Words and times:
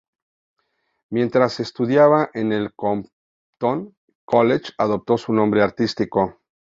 Mientras 1.11 1.59
estudiaba 1.59 2.31
en 2.33 2.51
el 2.53 2.73
Compton 2.73 3.95
College 4.25 4.73
adoptó 4.79 5.19
su 5.19 5.31
nombre 5.31 5.61
artístico. 5.61 6.41